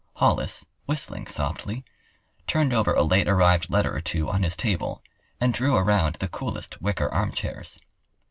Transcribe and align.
Hollis, 0.15 0.65
whistling 0.87 1.27
softly, 1.27 1.85
turned 2.47 2.73
over 2.73 2.91
a 2.91 3.03
late 3.03 3.27
arrived 3.27 3.69
letter 3.69 3.95
or 3.95 3.99
two 4.01 4.27
on 4.27 4.41
his 4.41 4.55
table, 4.55 5.03
and 5.39 5.53
drew 5.53 5.75
around 5.75 6.15
the 6.15 6.27
coolest 6.27 6.81
wicker 6.81 7.07
armchairs. 7.13 7.79